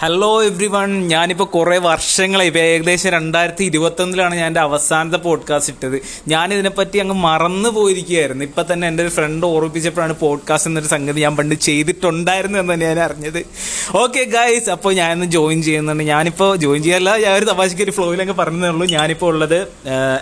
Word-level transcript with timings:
Hello 0.00 0.42
every 0.44 0.66
one 0.66 0.90
ഞാനിപ്പോൾ 1.08 1.44
കുറേ 1.44 1.78
വർഷങ്ങളായി. 1.78 2.48
ഇപ്പോൾ 2.48 2.58
ഏകദേശം 2.58 3.10
രണ്ടായിരത്തി 3.10 3.64
ഇരുപത്തൊന്നിലാണ് 3.64 4.34
ഞാൻ 4.34 4.46
എന്റെ 4.46 4.60
അവസാനത്തെ 4.60 5.16
പോഡ്കാസ്റ്റ് 5.16 5.72
ഇട്ടത്. 5.72 5.96
ഞാനിതിനെപ്പറ്റി 6.28 6.98
അങ്ങ് 6.98 7.14
മറന്നു 7.14 7.68
പോയിരിക്കുകയായിരുന്നു. 7.68 8.44
ഇപ്പം 8.44 8.64
തന്നെ 8.72 8.88
എന്റെ 8.88 9.02
ഒരു 9.02 9.10
ഫ്രണ്ട് 9.16 9.46
ഓർമ്മിപ്പിച്ചപ്പോഴാണ് 9.46 10.14
പോഡ്കാസ്റ്റ് 10.20 10.70
എന്നൊരു 10.70 10.86
സംഗതി 10.86 11.20
ഞാൻ 11.20 11.36
പണ്ട് 11.36 11.54
ചെയ്തിട്ടുണ്ടായിരുന്നു 11.54 12.58
എന്ന് 12.58 12.74
തന്നെ 12.74 12.86
ഞാൻ 12.86 13.00
അറിഞ്ഞത്. 13.00 13.40
ഓക്കെ 13.96 14.24
ഗൈസ് 14.36 14.70
അപ്പോൾ 14.70 14.94
ഞാനിന്ന് 15.00 15.26
ജോയിൻ 15.26 15.62
ചെയ്യുന്നുണ്ട്. 15.62 16.04
ഞാനിപ്പോൾ 16.04 16.56
ജോയിൻ 16.56 16.82
ചെയ്യാല്ല 16.82 17.16
ഞാൻ 17.16 17.34
ഒരു 17.34 17.44
തമാശയ്ക്ക് 17.44 17.82
ഒരു 17.82 17.90
ഫ്ലോയിലങ്ങ് 17.90 18.34
പറഞ്ഞതേ 18.34 18.68
ഉള്ളൂ. 18.68 18.86
ഞാനിപ്പോൾ 18.86 19.34
ഉള്ളത് 19.34 19.60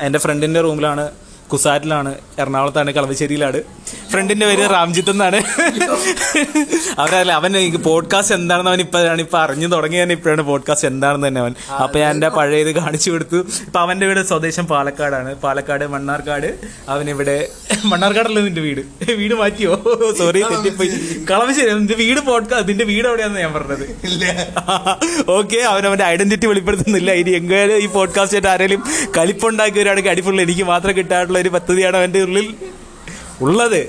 എന്റെ 0.01 0.19
ഫ്രണ്ടിന്റെ 0.19 0.61
റൂമിലാണ് 0.61 1.07
കുസാറ്റിലാണ്. 1.53 2.15
എറണാകുളത്താണ് 2.39 2.91
കളവശ്ശേരിയിലാണ് 2.91 3.59
ഫ്രണ്ടിന്റെ 4.11 4.47
പേര് 4.47 4.71
റാംജിത്ത് 4.71 5.11
എന്നാണ്. 5.11 5.41
അവരല്ല 6.99 7.33
അവൻ 7.33 7.53
പോഡ്കാസ്റ്റ് 7.83 8.35
എന്താണെന്ന് 8.35 8.71
അവൻ 8.71 8.81
ഇപ്പോഴാണ് 8.81 9.21
ഇപ്പൊ 9.21 9.39
അറിഞ്ഞു 9.39 9.67
തുടങ്ങി 9.67 10.03
തന്നെ 10.03 10.13
ഇപ്പോഴാണ് 10.13 10.43
പോഡ്കാസ്റ്റ് 10.43 10.89
എന്താണെന്ന് 10.89 11.29
തന്നെ 11.29 11.41
അവൻ. 11.41 11.55
അപ്പൊ 11.85 11.99
ഞാൻ 11.99 12.11
എന്റെ 12.15 12.29
പഴയ 12.29 12.57
ഇത് 12.57 12.75
കാണിച്ചു 12.75 13.11
കൊടുത്തു. 13.11 13.37
ഇപ്പൊ 13.37 13.81
അവന്റെ 13.81 14.07
വീട് 14.07 14.27
സ്വദേശം 14.27 14.67
പാലക്കാടാണ്. 14.67 15.35
പാലക്കാട് 15.35 15.87
മണ്ണാർക്കാട്. 15.87 16.49
അവൻ 16.89 17.11
ഇവിടെ 17.11 17.49
മണ്ണാർക്കാടല്ല 17.85 18.41
നിന്റെ 18.41 18.61
വീട്? 18.61 18.81
വീട് 19.21 19.35
മാറ്റിയോ? 19.35 19.73
സോറി 20.19 20.43
തെറ്റിപ്പോയി. 20.43 20.91
കളവശ്ശേരി 21.31 21.75
നിന്റെ 21.75 21.95
വീട് 21.95 22.21
പോഡ്കാസ്റ്റ് 22.21 22.69
നിന്റെ 22.69 22.85
വീട് 22.85 23.09
എവിടെയാണെന്ന് 23.09 23.41
ഞാൻ 23.41 23.53
പറഞ്ഞത്? 23.53 23.87
ഓക്കെ 25.29 25.57
അവൻ 25.57 25.87
അവന്റെ 25.87 26.05
ഐഡന്റിറ്റി 26.05 26.47
വെളിപ്പെടുത്തുന്നില്ല. 26.47 27.13
ഇനി 27.13 27.31
എങ്ങനെ 27.31 27.77
ഈ 27.77 27.87
പോഡ്കാസ്റ്റ് 27.87 28.37
ആയിട്ട് 28.37 28.49
ആരെങ്കിലും 28.49 28.83
കലിപ്പുണ്ടാക്കിയവരാണെങ്കിൽ 29.19 30.11
അടിപൊളി 30.11 30.43
എനിക്ക് 30.43 30.63
മാത്രം 30.63 30.97
കിട്ടാനുള്ള 30.97 31.39
ഒരു 31.39 31.49
പദ്ധതിയാണ് 31.49 31.97
അവന്റെ 31.97 32.21
ഉള്ളിൽ 32.21 32.55
ഉള്ളത്. 33.41 33.81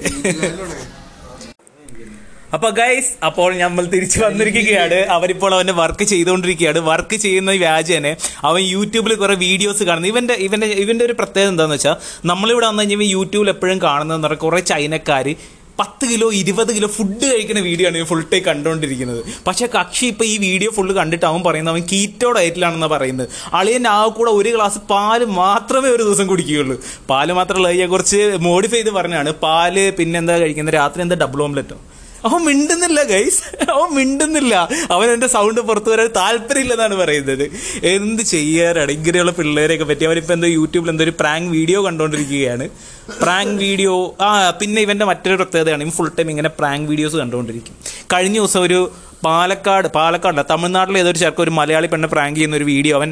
അപ്പൊ 2.56 2.68
ഗൈസ് 2.70 3.10
അപ്പോൾ 3.28 3.50
നമ്മൾ 3.62 3.86
തിരിച്ചു 3.94 4.20
വന്നിരിക്കുകയാണ്. 4.26 5.00
അവരിപ്പോൾ 5.16 5.52
അവന്റെ 5.56 5.74
വർക്ക് 5.80 6.06
ചെയ്തുകൊണ്ടിരിക്കുകയാണ്. 6.12 6.80
വർക്ക് 6.90 7.16
ചെയ്യുന്ന 7.16 7.52
വ്യാജന് 7.52 8.12
അവൻ 8.50 8.62
യൂട്യൂബിൽ 8.76 9.14
കുറെ 9.24 9.36
വീഡിയോസ് 9.48 9.84
കാണുന്നു. 9.84 10.08
ഇവന്റെ 10.08 10.36
ഇവന്റെ 10.48 10.68
ഇവന്റെ 10.84 11.06
ഒരു 11.06 11.16
പ്രത്യേകത 11.20 11.52
എന്താണെന്ന് 11.54 11.78
വെച്ചാൽ 11.78 11.96
നമ്മളിവിടെ 12.32 12.68
വന്നു 12.70 12.82
കഴിഞ്ഞാൽ 12.82 13.10
യൂട്യൂബിൽ 13.18 13.50
എപ്പോഴും 13.56 13.82
കാണുന്നതെന്ന് 13.88 14.28
പറഞ്ഞാൽ 14.28 14.44
കുറെ 14.46 14.60
ചൈനക്കാർ 14.72 15.28
പത്ത് 15.80 16.06
കിലോ 16.12 16.28
ഇരുപത് 16.42 16.72
കിലോ 16.76 16.88
ഫുഡ് 16.88 17.26
കഴിക്കുന്ന 17.32 17.62
വീഡിയോ 17.68 17.88
ആണ് 17.90 18.00
ഫുൾ 18.12 18.24
ടൈം 18.32 18.44
കണ്ടുകൊണ്ടിരിക്കുന്നത് 18.48 19.20
പക്ഷെ 19.48 19.66
കക്ഷി 19.76 20.06
ഇപ്പൊ 20.06 20.26
ഈ 20.26 20.38
വീഡിയോ 20.46 20.70
ഫുള്ള് 20.78 20.94
കണ്ടിട്ട് 21.00 21.26
അവൻ 21.32 21.42
പറയുന്നത് 21.48 21.74
അവൻ 21.74 21.84
കീറ്റോ 21.92 22.30
ഡയറ്റിലാണെന്ന് 22.38 22.90
പറയുന്നത്. 22.96 23.28
അളിയൻ 23.60 23.88
ആ 23.88 24.00
കൂടെ 24.20 24.32
ഒരു 24.40 24.50
ഗ്ലാസ് 24.56 24.80
പാൽ 24.92 25.24
മാത്രമേ 25.42 25.90
ഒരു 25.90 26.04
ദിവസം 26.08 26.28
കുടിക്കുകയുള്ളൂ. 26.28 26.78
പാൽ 27.12 27.32
മാത്രമല്ല 27.40 27.86
കുറച്ച് 27.96 28.22
മോഡിഫൈ 28.48 28.78
ചെയ്ത് 28.78 28.92
പറഞ്ഞാണ് 29.00 29.32
പാൽ 29.46 29.78
പിന്നെന്താ 30.00 30.38
കഴിക്കുന്നത്? 30.46 30.76
രാത്രി 30.80 31.02
എന്താ 31.08 31.20
ഡബിൾ 31.26 31.42
ഓംലെറ്റോ 31.44 31.80
അവൻ 32.26 32.40
മിണ്ടുന്നില്ല 32.50 33.00
ഗൈസ് 33.14 33.40
അവൻ 33.74 33.90
മിണ്ടുന്നില്ല. 34.00 34.56
അവൻ 34.96 35.08
എന്റെ 35.14 35.28
സൗണ്ട് 35.36 35.62
പുറത്തു 35.70 35.90
വരാൻ 35.94 36.10
താല്പര്യമില്ലെന്നാണ് 36.20 36.96
പറയുന്നത്. 37.02 37.46
എന്ത് 37.94 38.22
ചെയ്യാനാണ് 38.34 38.92
ഇങ്ങനെയുള്ള 38.98 39.34
പിള്ളേരെയൊക്കെ 39.40 39.88
പറ്റി 39.92 40.06
അവനിപ്പോ 40.10 40.34
എന്തോ 40.38 40.50
യൂട്യൂബിൽ 40.60 40.92
എന്തോ 40.94 41.06
ഒരു 41.08 41.14
പ്രാങ്ക് 41.22 41.50
വീഡിയോ 41.58 41.82
കണ്ടുകൊണ്ടിരിക്കുകയാണ് 41.88 42.68
പ്രാങ്ക് 43.24 43.58
വീഡിയോ 43.66 43.96
ആ 44.28 44.30
പിന്നെ 44.62 44.80
ഇവന്റെ 44.88 45.06
മറ്റൊരു 45.12 45.38
പ്രത്യേകതയാണ്. 45.42 45.84
ഇവൻ 45.86 45.96
ഫുൾ 46.00 46.12
ടൈം 46.20 46.30
ഇങ്ങനെ 46.36 46.52
പ്രാങ്ക് 46.62 46.88
വീഡിയോസ് 46.94 47.18
കണ്ടുകൊണ്ടിരിക്കും 47.24 47.76
കഴിഞ്ഞ 48.14 48.38
ദിവസം 48.42 48.62
ഒരു 48.68 48.80
പാലക്കാട് 49.26 49.88
പാലക്കാടല്ല 50.00 50.44
തമിഴ്നാട്ടിലെ 50.54 51.00
ഏതൊരു 51.04 51.20
ഒരു 51.46 51.52
മലയാളി 51.60 51.88
പെണ്ണെ 51.94 52.08
പ്രാങ്ക് 52.16 52.38
ചെയ്യുന്ന 52.38 52.58
ഒരു 52.62 52.68
വീഡിയോ 52.74 52.96
അവൻ 52.98 53.10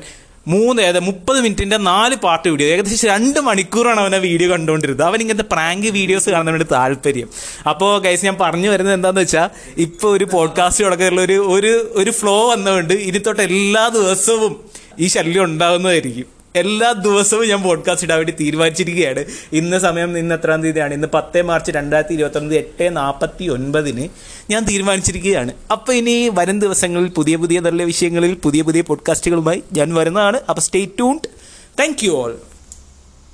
മൂന്ന് 0.48 0.82
ഏതാ 0.82 1.00
മുപ്പത് 1.00 1.42
മിനിറ്റിന്റെ 1.42 1.78
നാല് 1.78 2.16
പാട്ട് 2.16 2.50
വീഡിയോ. 2.50 2.68
ഏകദേശം 2.68 3.08
രണ്ട് 3.08 3.40
മണിക്കൂറാണ് 3.40 4.00
അവനെ 4.00 4.18
വീഡിയോ 4.18 4.50
കണ്ടുകൊണ്ടിരുന്നത്. 4.50 5.08
അവൻ 5.08 5.22
ഇങ്ങനത്തെ 5.22 5.48
പ്രാങ്ക് 5.52 5.88
വീഡിയോസ് 5.88 6.30
കാണുന്നതിന് 6.30 6.68
താല്പര്യം. 6.72 7.30
അപ്പോൾ 7.70 8.00
ഗൈസ് 8.00 8.26
ഞാൻ 8.26 8.38
പറഞ്ഞു 8.42 8.70
വരുന്നത് 8.70 8.94
എന്താണെന്ന് 8.94 9.22
വെച്ചാൽ 9.22 9.50
ഇപ്പോൾ 9.78 10.18
ഒരു 10.18 10.26
പോഡ്കാസ്റ്റ് 10.26 10.84
തുടക്കത്തിലുള്ള 10.84 11.22
ഒരു 11.22 11.34
ഒരു 11.34 11.92
ഒരു 11.94 12.12
ഫ്ലോ 12.12 12.50
വന്നതുകൊണ്ട് 12.50 12.94
ഇനി 12.94 13.18
തൊട്ട് 13.18 13.42
എല്ലാ 13.42 13.88
ദിവസവും 13.88 14.56
ഈ 15.00 15.08
ശല്യം 15.08 15.44
ഉണ്ടാകുന്നതായിരിക്കും 15.44 16.35
എല്ലാ 16.56 16.92
ദിവസവും 16.92 17.48
ഞാൻ 17.48 17.62
പോഡ്കാസ്റ്റ് 17.62 18.08
ഇടാൻ 18.08 18.18
വേണ്ടി 18.18 18.34
തീരുമാനിച്ചിരിക്കുകയാണ്. 18.40 19.26
ഇന്ന് 19.54 19.78
സമയം 19.78 20.18
ഇന്ന് 20.18 20.36
എത്രാം 20.36 20.64
തീയതിയാണ്? 20.64 20.94
ഇന്ന് 20.94 21.08
പത്ത് 21.14 21.42
മാർച്ച് 21.42 21.72
രണ്ടായിരത്തി 21.72 22.14
ഇരുപത്തൊമ്പത് 22.14 22.58
എട്ട് 22.58 22.98
നാൽപ്പത്തി 22.98 23.46
ഒൻപതിന് 23.46 24.08
ഞാൻ 24.50 24.66
തീരുമാനിച്ചിരിക്കുകയാണ്. 24.66 25.54
അപ്പോൾ 25.72 25.94
ഇനി 25.94 26.32
വരും 26.34 26.60
ദിവസങ്ങളിൽ 26.60 27.08
പുതിയ 27.08 27.36
പുതിയ 27.36 27.60
നല്ല 27.60 27.84
വിഷയങ്ങളിൽ 27.84 28.34
പുതിയ 28.34 28.62
പുതിയ 28.62 28.82
പോഡ്കാസ്റ്റുകളുമായി 28.82 29.64
ഞാൻ 29.74 29.94
വരുന്നതാണ്. 29.94 30.40
അപ്പോൾ 30.50 30.62
stay 30.62 30.86
tuned 30.86 31.30
thank 31.80 32.06
you 32.06 32.12
all 32.12 32.36